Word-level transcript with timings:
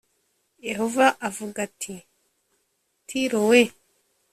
Yehova 0.67 1.05
avuga 1.27 1.57
ati 1.67 1.95
tiro 3.07 3.39
we 3.49 3.61